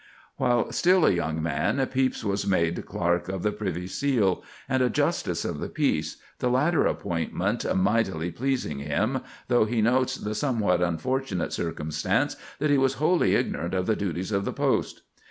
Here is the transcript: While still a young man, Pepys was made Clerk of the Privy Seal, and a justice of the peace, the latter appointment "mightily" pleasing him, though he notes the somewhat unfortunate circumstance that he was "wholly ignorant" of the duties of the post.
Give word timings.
While 0.37 0.71
still 0.71 1.05
a 1.05 1.11
young 1.13 1.43
man, 1.43 1.77
Pepys 1.77 2.25
was 2.25 2.47
made 2.47 2.87
Clerk 2.87 3.29
of 3.29 3.43
the 3.43 3.51
Privy 3.51 3.85
Seal, 3.85 4.43
and 4.67 4.81
a 4.81 4.89
justice 4.89 5.45
of 5.45 5.59
the 5.59 5.69
peace, 5.69 6.17
the 6.39 6.49
latter 6.49 6.87
appointment 6.87 7.63
"mightily" 7.75 8.31
pleasing 8.31 8.79
him, 8.79 9.19
though 9.47 9.65
he 9.65 9.79
notes 9.79 10.15
the 10.15 10.33
somewhat 10.33 10.81
unfortunate 10.81 11.53
circumstance 11.53 12.35
that 12.57 12.71
he 12.71 12.79
was 12.79 12.95
"wholly 12.95 13.35
ignorant" 13.35 13.75
of 13.75 13.85
the 13.85 13.95
duties 13.95 14.31
of 14.31 14.43
the 14.43 14.53
post. 14.53 15.03